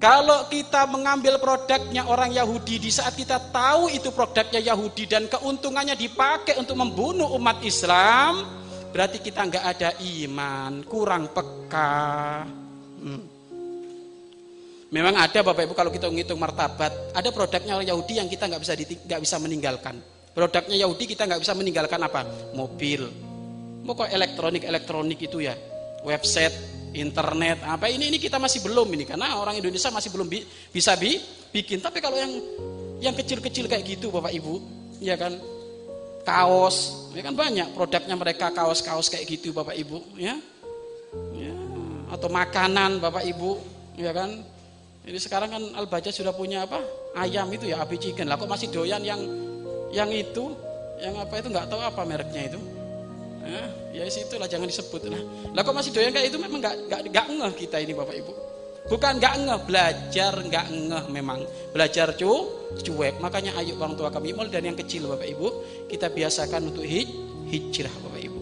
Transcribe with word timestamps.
Kalau 0.00 0.48
kita 0.48 0.88
mengambil 0.88 1.36
produknya 1.36 2.08
orang 2.08 2.32
Yahudi 2.32 2.80
di 2.80 2.88
saat 2.88 3.12
kita 3.12 3.52
tahu 3.52 3.92
itu 3.92 4.08
produknya 4.16 4.56
Yahudi 4.56 5.04
dan 5.04 5.28
keuntungannya 5.28 5.92
dipakai 5.92 6.56
untuk 6.56 6.80
membunuh 6.80 7.28
umat 7.36 7.60
Islam, 7.60 8.48
berarti 8.96 9.20
kita 9.20 9.44
nggak 9.44 9.64
ada 9.76 9.92
iman, 10.00 10.80
kurang 10.88 11.28
peka. 11.36 12.48
Hmm. 12.96 13.22
Memang 14.88 15.20
ada 15.20 15.44
Bapak 15.44 15.68
Ibu 15.68 15.76
kalau 15.76 15.92
kita 15.92 16.08
ngitung 16.08 16.40
martabat, 16.40 17.12
ada 17.12 17.28
produknya 17.28 17.76
orang 17.76 17.92
Yahudi 17.92 18.24
yang 18.24 18.28
kita 18.32 18.48
nggak 18.48 18.62
bisa 18.64 18.72
nggak 19.04 19.20
bisa 19.20 19.36
meninggalkan. 19.36 20.00
Produknya 20.32 20.80
Yahudi 20.80 21.12
kita 21.12 21.28
nggak 21.28 21.44
bisa 21.44 21.52
meninggalkan 21.52 22.00
apa? 22.00 22.24
Mobil, 22.56 23.04
pokok 23.84 24.08
elektronik 24.08 24.64
elektronik 24.64 25.20
itu 25.20 25.44
ya, 25.44 25.52
website, 26.04 26.54
internet 26.96 27.62
apa 27.62 27.86
ini 27.86 28.10
ini 28.10 28.18
kita 28.18 28.40
masih 28.42 28.66
belum 28.66 28.90
ini 28.98 29.04
karena 29.06 29.38
orang 29.38 29.58
Indonesia 29.58 29.90
masih 29.94 30.10
belum 30.10 30.26
bi, 30.26 30.42
bisa 30.74 30.98
bi, 30.98 31.18
bikin. 31.54 31.78
Tapi 31.78 32.02
kalau 32.02 32.18
yang 32.18 32.32
yang 33.00 33.14
kecil-kecil 33.16 33.70
kayak 33.70 33.86
gitu 33.86 34.12
Bapak 34.12 34.34
Ibu 34.34 34.54
ya 35.00 35.16
kan 35.16 35.32
kaos 36.20 37.08
ya 37.16 37.24
kan 37.24 37.32
banyak 37.32 37.72
produknya 37.72 38.12
mereka 38.12 38.52
kaos-kaos 38.52 39.08
kayak 39.08 39.24
gitu 39.28 39.54
Bapak 39.54 39.74
Ibu 39.78 40.18
ya. 40.20 40.36
Ya 41.34 41.54
atau 42.10 42.26
makanan 42.26 42.98
Bapak 42.98 43.22
Ibu 43.24 43.50
ya 43.96 44.10
kan. 44.10 44.42
Ini 45.00 45.16
sekarang 45.16 45.48
kan 45.48 45.62
Al-Baja 45.80 46.12
sudah 46.12 46.36
punya 46.36 46.68
apa 46.68 46.76
ayam 47.16 47.48
itu 47.48 47.72
ya 47.72 47.80
api 47.80 47.96
chicken. 47.96 48.28
Lah 48.28 48.36
kok 48.36 48.50
masih 48.50 48.68
doyan 48.68 49.00
yang 49.00 49.18
yang 49.90 50.12
itu? 50.12 50.52
Yang 51.00 51.14
apa 51.24 51.34
itu 51.40 51.48
nggak 51.48 51.66
tahu 51.72 51.80
apa 51.80 52.02
mereknya 52.04 52.52
itu 52.52 52.60
ya, 53.44 53.62
ya 53.92 54.02
situlah 54.10 54.48
jangan 54.48 54.68
disebut. 54.68 55.08
Lah 55.08 55.22
lah 55.54 55.62
kok 55.64 55.74
masih 55.74 55.90
doyan 55.94 56.12
kayak 56.12 56.32
itu? 56.32 56.38
Memang 56.40 56.60
nggak 56.60 56.74
nggak 56.88 57.00
nggak 57.08 57.26
ngeh 57.30 57.52
kita 57.56 57.76
ini 57.80 57.92
bapak 57.96 58.16
ibu. 58.16 58.32
Bukan 58.90 59.12
nggak 59.20 59.34
ngeh 59.44 59.60
belajar 59.64 60.32
nggak 60.36 60.66
ngeh 60.70 61.04
memang. 61.12 61.40
Belajar 61.72 62.16
cu 62.16 62.32
cuek. 62.80 63.18
Makanya 63.18 63.56
ayo 63.60 63.76
orang 63.80 63.94
tua 63.96 64.08
kami 64.12 64.36
mulai 64.36 64.52
dari 64.52 64.68
yang 64.68 64.78
kecil 64.78 65.10
bapak 65.10 65.28
ibu 65.28 65.48
kita 65.88 66.12
biasakan 66.12 66.70
untuk 66.74 66.86
hij 66.86 67.06
hijrah 67.50 67.90
bapak 68.06 68.22
ibu 68.30 68.40